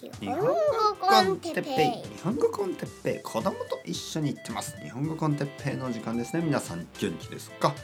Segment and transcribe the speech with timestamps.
[0.00, 0.26] 日。
[0.26, 0.54] 本語
[1.00, 2.08] コンテッペイ。
[2.16, 3.22] 日本語コンテッペイ。
[3.22, 4.76] 子供と一緒に行ってます。
[4.80, 6.42] 日本語コンテッペイの時間ですね。
[6.44, 7.74] 皆さん元気ですか？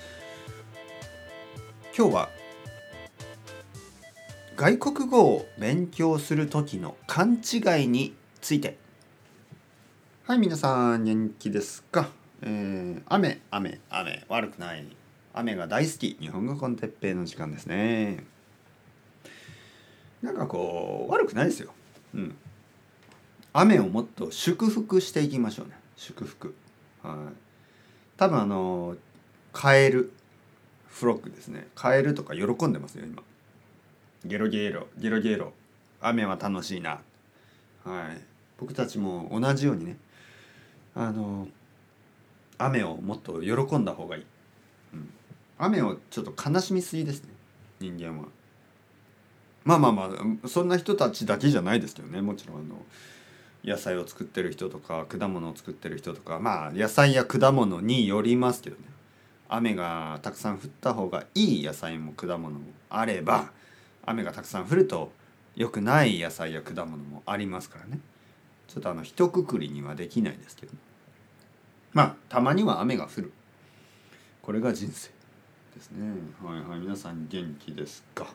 [1.96, 2.29] 今日は
[4.56, 8.78] 外国語を勉強する時の勘違いについて。
[10.26, 12.08] はい皆さん元気ですか、
[12.40, 14.24] えー、雨雨雨。
[14.28, 14.87] 悪くない。
[15.35, 16.16] 雨が大好き。
[16.20, 18.24] 日本語コンテッペイの時間ですね。
[20.23, 21.74] なんかこう悪くないですよ。
[22.14, 22.36] うん。
[23.52, 25.74] 雨をもっと祝福していきましょうね。
[25.96, 26.54] 祝福。
[27.02, 27.16] はい。
[28.16, 28.96] 多分あの
[29.52, 30.12] カエル
[30.88, 31.66] フロッグですね。
[31.74, 33.23] カエルとか喜んでますよ今。
[34.24, 35.52] ゲロゲロゲロゲロ。
[36.00, 37.00] 雨は楽しいな。
[37.84, 38.20] はい。
[38.59, 39.96] 僕たちも同じようにね。
[40.95, 41.48] あの
[42.59, 44.24] 雨をもっと喜んだ方がいい、
[44.95, 45.10] うん、
[45.59, 47.30] 雨をちょっと悲しみすぎですね。
[47.80, 48.28] 人間は。
[49.64, 50.10] まあまあま
[50.45, 52.77] あそんな人たちだけじゃないですけどねもちろんあの
[53.65, 58.82] 野菜を作ってる人とか果物を作ってる人とかまあ野菜や果物によりますけどね。
[59.48, 63.51] 雨がたくさん降った方がいい野菜も果物もあれば
[64.05, 65.12] 雨がたくさん降ると
[65.55, 68.01] 良くない野菜や果物もありますからね。
[68.69, 70.79] ちょっとあの一括りにはできないですけどね。
[71.92, 73.33] まあたまには雨が降る。
[74.42, 75.11] これが人生
[75.75, 76.12] ですね。
[76.42, 78.27] はいはい皆さん元気ですか？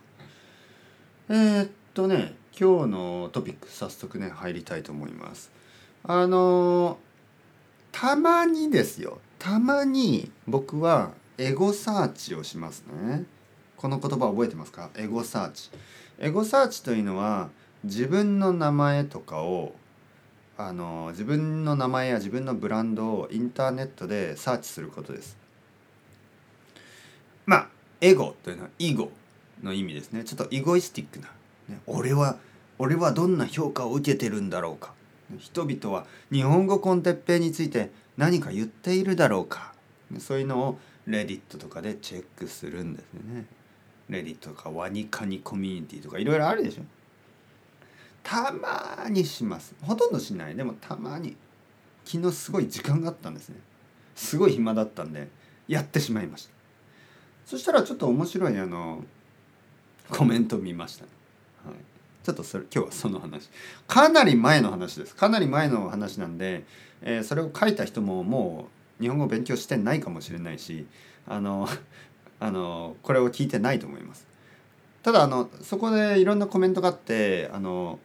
[1.32, 5.52] えー、っとね今日のトピック早速ね入りたいと思います。
[6.04, 6.98] あの
[7.92, 9.20] たまにですよ。
[9.38, 13.26] たまに僕はエゴサーチをしますね。
[13.78, 14.90] この言葉覚えてますか？
[14.96, 15.70] エゴサーチ。
[16.18, 17.50] エゴサーチというのは
[17.84, 19.76] 自分の名前とかを
[20.58, 25.38] あの自分の名前や自分のブランドをインターネットでサーチすることです。
[27.46, 27.68] まあ
[28.02, 29.12] エゴというのは囲碁
[29.64, 30.24] の意味ですね。
[30.24, 31.28] ちょっとイゴイスティックな、
[31.68, 32.38] ね、俺は
[32.78, 34.94] 俺はどんな評価を受けてるんだろうか。
[35.38, 39.74] 人々は日本語コンテッペイについて何か言っているだろうか。
[40.20, 43.46] そういうのをレディットとかでチェックするんですね。
[44.10, 46.84] レディットとかワニカニコミュニティとかいろいろあるでしょ。
[48.24, 49.76] たまにします。
[49.82, 50.56] ほとんどしない。
[50.56, 51.36] でもたまに。
[52.06, 53.58] 昨日すごい時間があったんですね。
[54.16, 55.28] すごい暇だったんで
[55.68, 56.54] やってしまいました。
[57.46, 59.04] そしたらちょっと面白いあの
[60.12, 61.10] コメント見ました、ね、
[61.66, 61.76] はい、
[62.24, 63.50] ちょっとそれ今日はその話。
[63.88, 65.16] かなり前の話です。
[65.16, 66.64] かなり前の話なんで、
[67.02, 68.68] えー、それを書いた人もも
[69.00, 70.86] う日本語勉強してないかもしれないし
[71.28, 71.68] あの
[72.40, 74.28] あのこれを聞いてないと思います。
[75.04, 78.00] ただあのそこでいろんなコメントがあってあの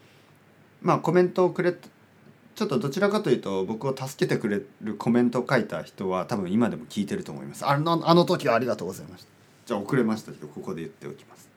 [0.83, 7.67] まあコメントをくれちょっとどちらかというと僕を助けてくれるコメントを書いた人は多分今でも聞いてると思います。
[7.67, 9.29] あのあの時はありがとうございました。
[9.67, 11.54] じゃあ遅れましたけどここで言っておきます。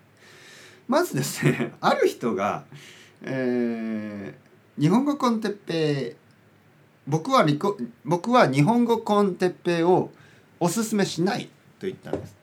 [0.87, 2.65] まずですね ある人が、
[3.23, 6.15] えー、日本語コンテッペイ
[7.07, 7.45] 僕は
[8.03, 10.11] 僕は日本語コンテッペイを
[10.59, 11.45] おすすめしない
[11.79, 12.35] と言ったんです。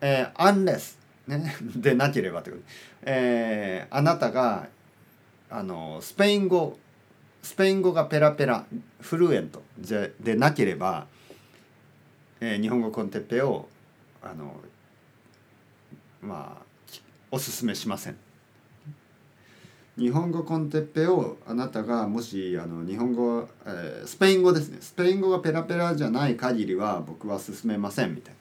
[0.00, 4.68] えー、アンレス、ね、 でなければということで、えー、あなたが
[5.48, 6.78] あのスペイン語
[7.42, 8.66] スペイン語がペラペラ
[9.00, 9.62] フルエント
[10.20, 11.06] でなければ、
[12.40, 13.68] えー、日本語コンテッペを
[14.20, 14.60] あの
[16.20, 16.65] まあ
[17.36, 18.16] おすすめしません。
[19.98, 24.78] 日本語コンテッペをあなたがもしあの日本語、えー、スペイン語ですね。
[24.80, 28.40] スペイン語がペラペラじゃない限りは僕は勧めませんみたいな。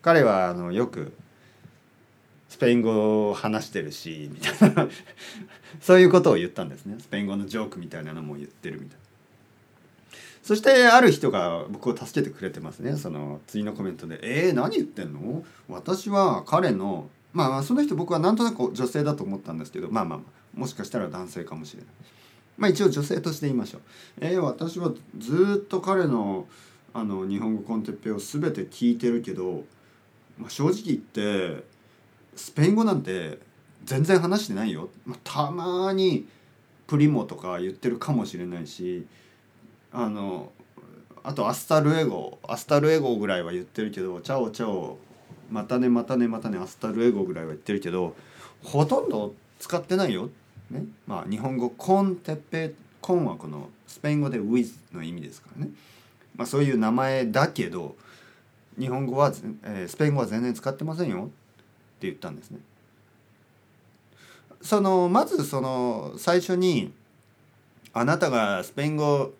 [0.00, 1.12] 彼はあのよく
[2.48, 4.88] スペイン語を話してるしみたいな。
[5.82, 6.96] そういうことを言ったんですね。
[7.00, 9.02] スペイン語のジョークみたいなのも言ってるみたいな。
[10.42, 12.96] そしてある人が僕を助けてくれてますね。
[12.96, 20.20] その次のコメントで「えー、何言ってんの私は彼のまあまあその人僕はなんとなく女性だと思ったんですけどまあまあ
[20.54, 21.88] もしかしたら男性かもしれない。
[22.58, 23.80] まあ一応女性として言いましょう。
[24.20, 26.46] えー、私はずっと彼の
[26.94, 29.64] あの日本語 con Teppei を全て聞いてるけど、
[30.38, 31.64] まあ、正直言って
[32.36, 33.38] スペイン語なんて
[33.84, 36.26] 全然話してないよ、まあ、たまに
[36.86, 39.06] primo とか言ってるかもしれないし
[39.90, 40.52] あの
[41.24, 44.98] あと hasta luego hasta luego ぐらいは言ってるけど chao chao
[45.52, 48.16] またねまたねまたね hasta luego ぐらいは言ってるけど
[48.64, 50.30] ほとんど使ってないよ。
[50.70, 52.72] ねまあ、日本語コンテッペ
[53.02, 55.70] コンはこのスペイン語で with の意味ですからね、
[56.34, 57.94] まあ、そういう名前だけど
[58.78, 59.32] 日本語は、
[59.64, 61.32] えー、スペイン語は全然使ってませんよって
[62.06, 62.60] 言ったんですね。
[64.62, 66.92] そのまずその最初に
[67.92, 69.32] あなたがスペイン語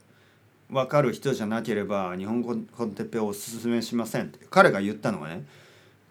[0.71, 5.45] わかる人じゃなければ日本語コンテッペをおすすめしませんって彼が言ったのはね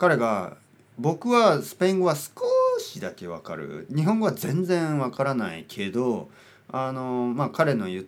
[0.02, 0.58] 彼が
[0.98, 2.32] 僕はスペイン語は少
[2.80, 3.86] しだけわかる。
[3.96, 6.32] 日本語は全然わからないけど
[6.72, 8.08] あのまあ彼の言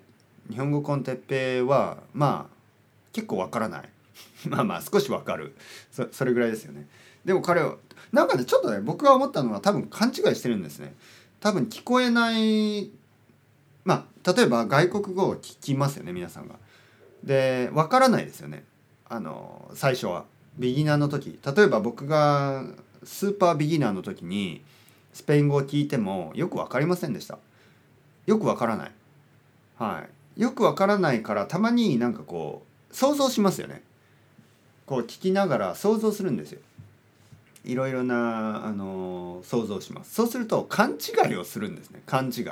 [0.50, 2.56] 日本語コンテッペはまあ
[3.12, 3.90] 結構わからない。
[4.50, 5.56] まあまあ少しわかる。
[5.92, 6.88] そそれぐらいですよね。
[7.26, 7.76] でも彼は
[8.12, 10.96] なんかねちょっとね僕が思ったのは多分勘違いしてるんですね。
[11.42, 12.90] 多分聞こえない
[13.86, 16.56] まあ例えば外国語を聞きますよね皆さんが。
[17.24, 18.64] でわからないですよね。
[19.08, 20.33] あの最初は。
[20.58, 22.66] ビギナーの時例えば僕が
[23.04, 24.62] スーパービギナーの時に
[25.14, 27.38] スペイン語を聞いてもよく分かりませんでした。
[28.26, 28.92] よく分からない。
[29.78, 30.06] は
[30.38, 30.42] い。
[30.42, 33.84] よく分からないからたまになんかこう想像しますよね。
[34.86, 36.60] こう聞きながら想像するんですよ。
[37.64, 40.14] いろいろな、あの想像します。
[40.14, 42.02] そうすると勘違いをするんですね。
[42.06, 42.46] 勘違い。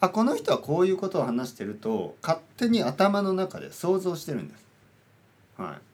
[0.00, 4.64] あこの人はこういうことを話してると勝手に頭の中で想像してるんです。
[5.56, 5.87] はい。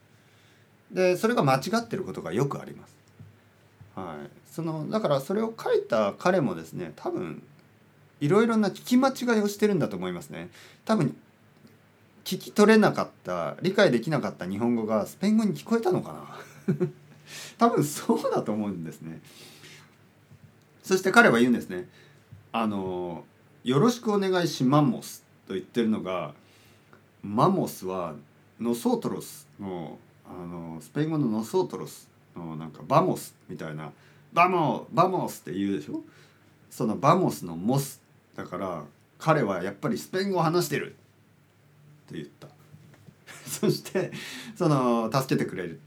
[0.94, 2.94] でそれが間違ってることがよくあります。
[3.96, 7.42] はい、そのだからそれを書いた彼もですね多分
[8.20, 10.48] いろいろな聞き間違いをしてるんだと思いますね。
[10.84, 11.16] 多分
[12.24, 16.12] 聞き取れなかった理解できなかった日本語がスペイン語に聞こえたのか
[16.68, 16.74] な。
[17.58, 19.20] 多分そうだと思うんですね。
[20.82, 21.88] そして彼は言うんですね。
[22.52, 23.24] あの
[23.64, 26.34] 「よろしくお願いしマンモス」と言ってるのが
[27.22, 28.14] マンモスは
[28.60, 33.92] nosotros のあのスペイン語の nosotros のなんか vamos みたいな
[34.32, 36.02] vamo vamos って言うでしょ？
[36.70, 38.00] その vamos の mos
[38.34, 38.82] だから
[39.18, 42.48] 彼はやっぱりスペイン語を話してるって言った。
[43.48, 44.10] そして
[44.56, 45.80] その助けてくれる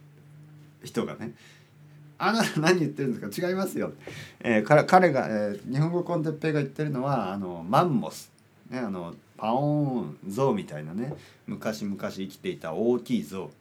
[0.84, 1.34] 人がね
[2.18, 3.48] 「あなた何言ってるんですか？
[3.50, 3.94] 違いますよ」
[4.40, 8.32] えー、彼彼が、えー、日本語 con Teppei が言ってるのはあのマンモス、
[8.70, 11.14] ね、あのパオーン像みたいなね
[11.46, 13.52] 昔々生きていた大きい像。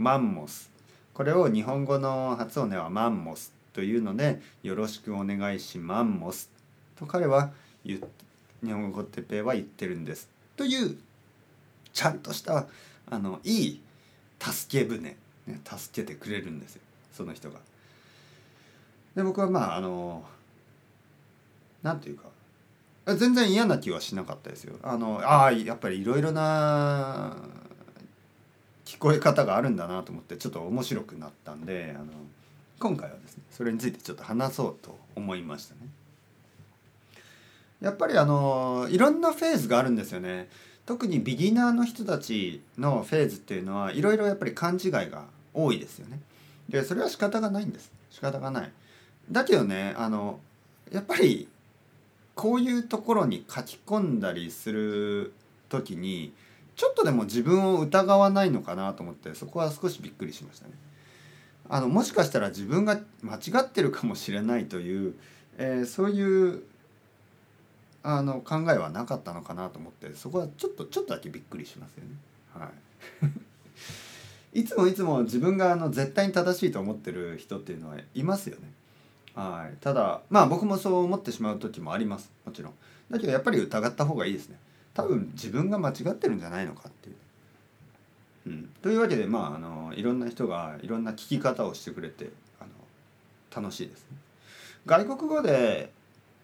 [0.00, 0.70] マンモス。
[1.12, 6.48] これを日本語の発音ではマンモスというのでよろしくお願いしマンモス。
[6.98, 7.50] と彼は
[7.84, 8.00] 日
[8.62, 10.30] 本語てっぺは言ってるんです。
[10.56, 10.96] という
[11.92, 12.66] ちゃんとした
[13.10, 13.82] あのいい
[14.40, 15.16] 助け舟、ね、
[15.66, 16.82] 助けてくれるんですよ。
[17.12, 17.58] その人が。
[19.14, 20.24] で僕はまああの
[21.82, 22.24] なんていうか。
[23.16, 24.76] 全然嫌な気はしなかったですよ。
[24.82, 27.36] あのああやっぱりいろいろな
[28.90, 32.06] 聞こえ方があるんだなと思ってちょっと面白くなったんであの
[32.80, 35.80] 今回はですねそれについてちょっと話そうと思いましたね。
[37.80, 40.48] やっぱりあのいろんなフェーズがあるんですよね。
[40.86, 46.18] 特にビギナーの人たちのフェーズっていうのはいろいろやっぱり勘違いが多いですよね。
[46.68, 48.72] でそれは仕方がないんです仕方がない。
[49.30, 50.40] だけどねあの
[50.90, 51.46] やっぱり
[52.34, 55.32] こういうところに書き込んだりする
[55.68, 56.32] 時に
[56.80, 60.72] ちょっとでも自分を疑わないのかなと思ってそこは少しびっくりしましたね。
[61.68, 65.14] あのもしかしたら自分が間違ってるかもしれないという、
[65.58, 66.62] えー、そういう
[68.02, 72.16] あの考えはなかったのかなと思ってそこはちょっとちょっとだけびっくりしますよね。
[72.54, 72.70] は
[74.54, 78.72] い、 いつもいつも自分があの絶対に正しいと思ってる人っていうのはいますよね。
[79.34, 82.72] はい、ただまあ僕もそう思ってしまう時もありますもちろん。
[83.10, 84.58] だけどやっぱり疑った方がいいですね。
[85.00, 87.16] 多分自分が間違ってるんじゃないのかっていう。
[88.46, 92.30] うん、というわけでまああのいろんな人がいろんな聞き方をしてくれて
[92.60, 94.16] あの楽しいですね。
[94.86, 95.90] 外国語で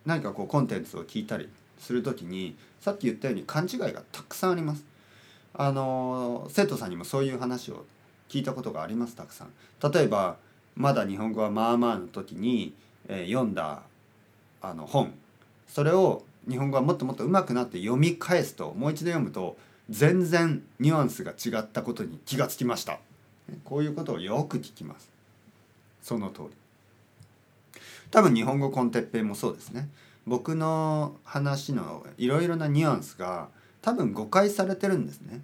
[0.05, 1.49] 何かこうコンテンツを聞いたり
[1.79, 4.85] する時にさっき言ったように勘違いがたくさんあります。
[5.55, 7.85] あの生徒さんにもそういう話を
[8.29, 9.51] 聞いたことがありますたくさん。
[9.93, 10.37] 例えば
[10.77, 12.75] まだ日本語はまあまあの時に、
[13.09, 13.83] えー、読んだ
[14.63, 15.13] あの本
[15.69, 19.57] それを日本語はもっともっと上手くなって読み返すともう一度読むと
[19.91, 22.99] 全然ニュアンスが違ったことに気がつきました。
[23.65, 25.11] こういうことをよく聞きます。
[26.03, 26.49] その通り。
[28.11, 29.89] 多分日本語コンテッペイもそうですね。
[30.27, 33.49] 僕の話のいろいろなニュアンスが
[33.81, 35.41] 多分誤解されてるんですね、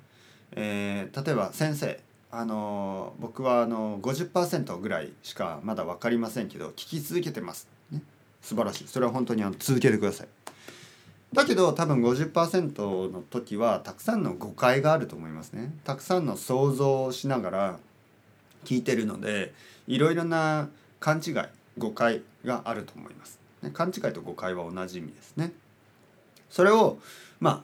[0.53, 2.01] えー、例えば先生
[2.33, 8.03] あの僕はあの50%ぐらいしかまだ分かりませんけど聞き続けてます、ね、
[8.41, 8.89] 素晴らしい。
[8.89, 10.29] それは本当にあの続けてください。
[11.33, 15.73] だけど多分50%の時はたくさんの誤解があると思いますね。
[15.85, 17.79] たくさんの想像をしながら
[18.65, 19.55] 聞いてるので
[19.87, 20.69] いろいろな
[21.01, 21.35] 勘違い
[21.79, 23.41] 誤解があると思います。
[23.63, 25.53] ね、勘違いと誤解は同じ意味ですね。
[26.51, 26.99] それを
[27.41, 27.61] まあ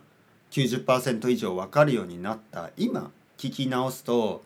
[0.51, 4.43] 90%以上分かるようになった今聞き直すと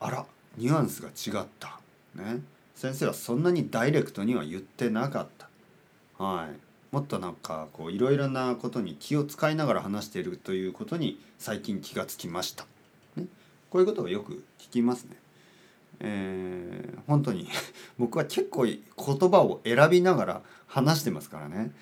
[0.00, 0.26] あら
[0.58, 1.80] ニュアンスが違った。
[2.14, 2.42] ね、
[2.74, 5.48] 先生はそんなにダイレクトには言ってなかった。
[6.22, 6.67] はい。
[6.90, 12.64] もっとなんかこういろいろなことに気を使いながら話しているということに最近気がつきました。
[13.16, 13.26] ね、
[13.70, 15.16] こういうことをよく聞きますね。
[16.00, 17.48] えー、本当に
[17.98, 21.72] 僕は結構言葉を選びながら話してますからね。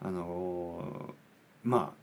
[0.00, 2.02] あのー、まあ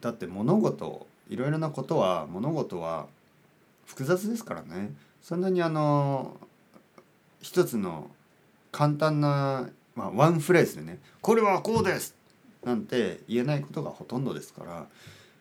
[0.00, 3.06] だって物事いろいろなことは物事は
[3.86, 6.36] 複雑ですからねそんなにあの
[7.40, 8.10] 一つの
[8.72, 12.14] 簡単な、まあ、ワンフレーズでね「これはこうです!」
[12.64, 14.86] なんて言えないことがほとんどですから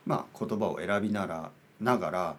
[0.06, 2.36] まあ言葉を選びならながら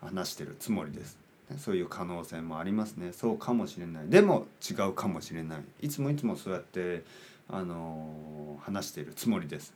[0.00, 1.18] 話してるつもりです。
[1.58, 7.04] そういう可能性もありますねそうかもしれないでも違うかもしれないいつもいつもそうやって
[7.50, 9.74] あの話しているつもりです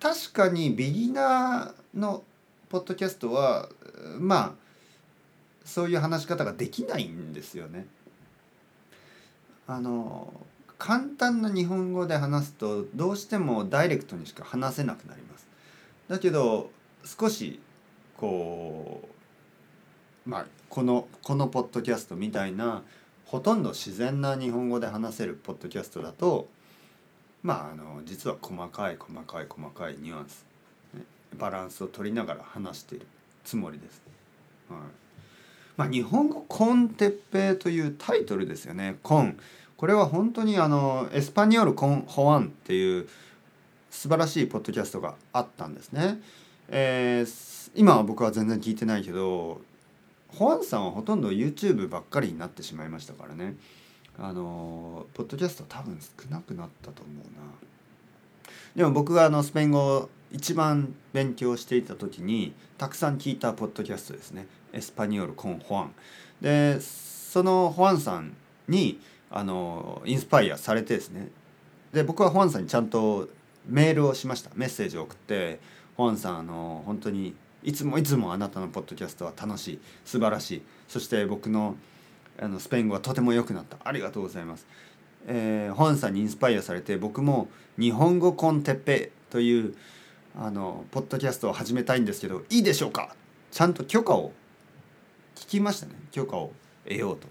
[0.00, 2.24] 確かにビギナーの
[2.70, 3.68] ポッドキャストは
[4.18, 4.52] まあ
[5.64, 7.86] そういう話し方ができないんですよね。
[9.66, 10.32] あの
[10.80, 15.46] 簡単な日本語で話すとどうしてもダイレクトにしか話せなくなります。
[16.08, 16.70] だけど
[17.04, 17.60] 少し
[18.16, 19.06] こ
[20.26, 22.82] うまあこのこのポッドキャストみたいな
[23.26, 26.48] ほとんど自然な日本語で話せるポッドキャストだと
[27.42, 30.46] まああの実は細かい細かい細かいニュアンス
[31.38, 33.06] バランスを取りながら話している
[33.44, 34.02] つもりです。
[34.70, 34.78] はい
[35.76, 38.98] まあ、日本語コンテッペというタイトルですよね。
[39.02, 39.38] コン。
[39.80, 43.08] これは本当にあのエスパニオルコンホアンっていう
[43.90, 46.20] 素晴らしいポッドキャストがあったんですね。
[46.68, 49.62] えー、今は僕は全然聞いてないけど
[50.28, 53.56] ホアンさんはほとんど YouTube ばっかりになってしまいましたからね。
[54.18, 58.50] あのポッドキャスト多分少なくなったと思うな。
[58.76, 65.94] でも僕があのスペイン語一番勉強していた時にたくさん聞いたポッドキャストですねエスパニオル・コン・ホアン
[66.42, 68.36] でそのホアンさん
[68.68, 71.28] にあのインスパイアされてですね。
[71.92, 73.28] で僕はホアンさんにちゃんと
[73.66, 74.50] メールをしました。
[74.54, 75.60] メッセージを送って
[75.96, 80.62] ホアンさんあの本当にいつもいつもあなたのポッドキャストは楽しい素晴らしい。
[80.88, 81.76] そして僕の
[82.40, 83.76] あのスペイン語はとても良くなった。
[83.84, 84.66] ありがとうございます、
[85.26, 89.74] えー、ホアンさんにインスパイアされて僕も日本語コンテッペという
[90.38, 93.14] あのポッドキャストを始めたいんですけどいいでしょうか？
[93.50, 94.32] ちゃんと許可を
[95.34, 95.92] 聞きましたね。
[96.12, 96.52] 許可を
[96.84, 97.28] 得ようと。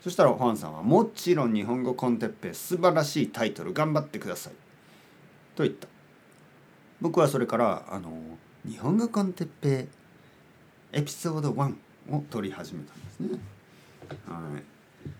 [0.00, 4.52] そしたらファンさんは「もちろん日本語コンテッペ素晴らしいタイトル頑張ってください」
[5.56, 5.88] と言った。
[7.00, 8.10] 僕はそれからあの
[8.68, 9.88] 日本語コンテッペ
[10.92, 11.74] エピソード1
[12.10, 13.38] を撮り始めたんですね。
[14.26, 14.62] はい。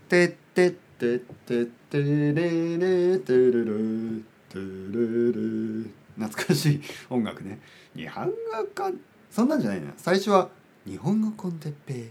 [0.08, 6.80] てってってってってれれてるるてるる懐かしい
[7.10, 7.60] 音楽ね
[7.94, 8.32] 日本語
[8.76, 10.48] コンそんなんじゃないな最初は
[10.86, 12.10] 日本語コンテッペ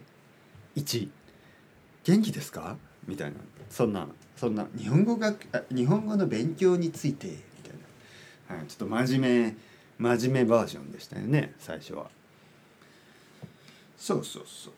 [0.75, 1.09] 1
[2.07, 2.77] 元気ですか？
[3.05, 3.37] みたいな。
[3.69, 5.33] そんなそんな日本語が
[5.69, 7.33] 日本語の勉強についてみ
[7.63, 7.73] たい
[8.49, 9.55] な、はい、ちょっと真面
[9.99, 12.09] 目真面目バージョンでしたよね最初は。
[13.97, 14.73] そうそうそう。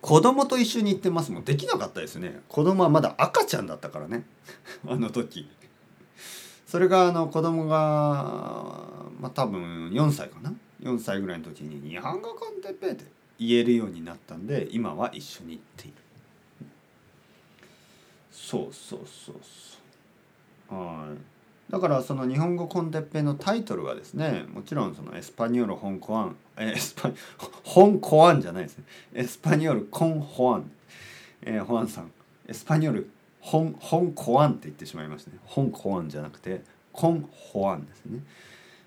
[0.00, 1.44] 子供と一緒に行ってますもん。
[1.44, 2.40] できなかったですね。
[2.48, 4.24] 子供はまだ赤ちゃんだったからね。
[4.86, 5.48] あの時。
[6.66, 7.78] それがあの子供が
[9.18, 10.52] まあ多分4歳かな。
[10.82, 13.04] 4歳ぐらいの時に「日本語コンテッペ」って
[13.38, 15.96] 言えるようになったんで今は一緒に行っている
[18.46, 19.36] そうそうそう
[20.70, 20.78] そう。
[20.78, 21.72] はい。
[21.72, 28.84] だからその日本語コンテッペのタイトルはですねもちろんそのエスパニョール香港アンえエスパ香港アンじゃないですね。
[29.14, 30.70] エスパニョールコンホアン。
[31.42, 32.10] えー、ホアンさん。
[32.46, 35.38] エスパニョール本本コアンって言ってしまいましたね。
[35.44, 38.20] 本コアンじゃなくてコンホアンですね、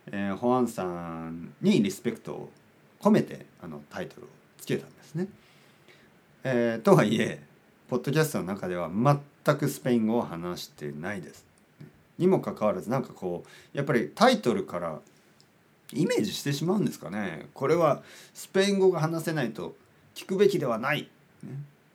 [0.08, 2.50] えー、ホアンさんにリスペクトを
[3.00, 5.28] 込めてあのタイトルをつけたんですね、
[6.44, 7.42] えー、とはいえ
[7.88, 8.90] ポッドキャストの中では
[9.44, 11.46] 全くスペイン語を話してないです。
[12.18, 15.00] にもかかわらずなんかこうやっぱりタイトルから
[15.94, 17.48] イメージしてしまうんですかね。
[17.54, 19.76] これはスペイン語が話せないと
[20.14, 21.10] 聞くべきではない、
[21.44, 21.50] ね、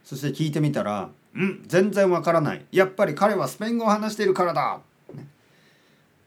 [0.05, 2.65] そして聞いてみたらうん全然わからない。
[2.73, 4.81] やっぱり彼はスペイン語を話しているからだ、
[5.15, 5.26] ね、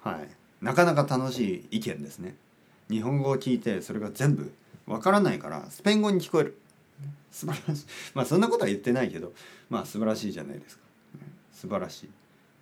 [0.02, 0.30] はい。
[0.62, 2.36] なかなか楽しい意見ですね。
[2.90, 4.52] 日本語を聞いてそれが全部
[4.88, 6.58] わからないからスペイン語に聞こえる。
[7.32, 7.86] 素晴らしい。
[8.14, 9.34] まあそんなことは言ってないけど
[9.70, 10.89] まあ素晴らしいじゃないですか。
[11.60, 12.10] 素晴らしい。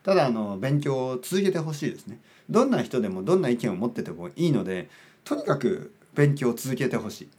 [0.03, 2.19] ただあの勉強を続けてほしいですね。
[2.49, 4.89] どんな人でもどんな意見を持っててもいいので
[5.23, 7.29] とにかく勉強を続けてほしい、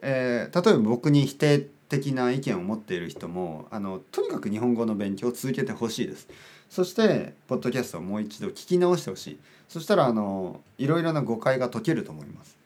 [0.00, 6.28] えー、例えば僕に否定的な意見を持っている人もあのとにかく日本語の勉強を続けてほしいです。
[6.70, 9.38] そしてポッドキャストをもう一度聞き直してほしい。
[9.68, 12.56] そしたらあのいろいろな誤解が解けると思います。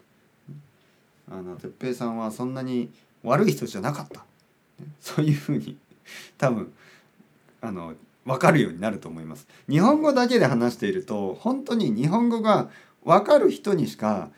[1.31, 2.91] あの哲平さんはそんなに
[3.23, 4.25] 悪い人じゃなかった。
[5.01, 5.77] そういうふうに
[6.39, 6.73] 多分
[7.61, 9.47] あの分かるようになると思います。
[9.69, 12.71] 日本語だけで話していると本当に日本語が
[13.05, 14.31] 分かる人にしか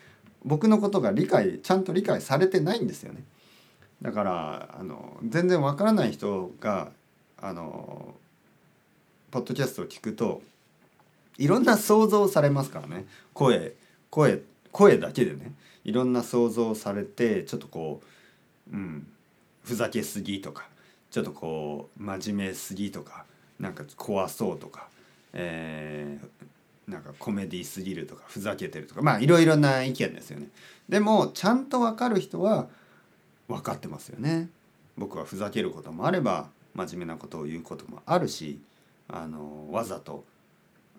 [0.45, 3.23] 僕のことが理解ちゃんと理解されてないんですよね。
[4.01, 6.91] だからあの全然わからない人が
[7.37, 8.15] あの
[9.31, 10.41] ポッドキャストを聞くと
[11.37, 13.05] いろんな想像されますからね。
[13.33, 13.73] 声
[14.09, 15.53] 声声だけでね。
[15.83, 18.01] いろんな想像されてちょっとこ
[18.71, 19.07] う、うん、
[19.63, 20.67] ふざけすぎとか。
[21.13, 23.25] ちょっとこう真面目すぎとか
[23.59, 24.87] なんか怖そうとか、
[25.31, 30.47] えー、なんかコメディすぎるとかふざけてるとかまあいろいろな意見ですよね。
[30.89, 32.67] でもちゃんと分かる人は
[33.47, 34.49] 分かってますよね。
[34.97, 38.59] 僕はふざけることもあれば真面目なことを言うこともあるし
[39.07, 40.23] あのわざと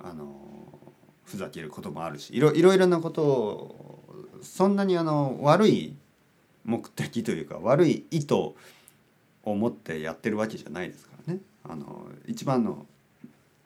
[0.00, 0.32] あの
[1.24, 4.04] ふざけることもあるしいろいろいろなことを
[4.42, 5.96] そんなにあの悪い
[6.64, 8.54] 目的というか悪い意図
[9.44, 11.40] を持ってやってるわけじゃないですからね。
[11.64, 12.86] あの一番の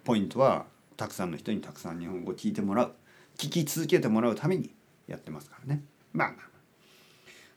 [0.04, 0.66] ポイントは
[0.96, 2.92] たくさんの人にたくさん日本語を聞いてもらう。
[3.36, 4.70] 聞き続けてもらうために
[5.06, 5.82] やってますからね。
[6.12, 6.48] まあまあ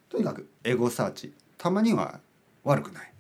[0.10, 1.34] とにかくエゴサーチ。
[1.58, 2.20] たまには
[2.64, 3.12] 悪くない。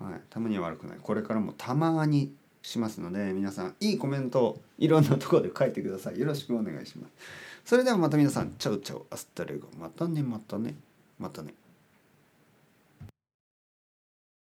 [0.00, 0.98] はい、たまには悪くない。
[1.02, 6.18] これからもたまにしますので皆さんいいコメントをいろんなところで書いてください。
[6.18, 7.12] よろしくお願いします。
[7.64, 9.68] それではまた皆さんチャウチャウアスタレゴ。
[9.78, 10.74] またねまたね。
[11.18, 11.54] またね。